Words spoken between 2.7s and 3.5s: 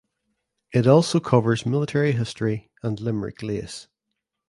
and Limerick